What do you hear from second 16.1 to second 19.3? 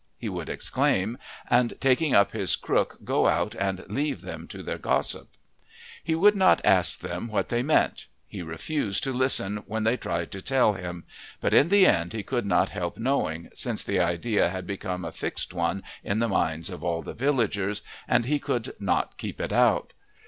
the minds of all the villagers, and he could not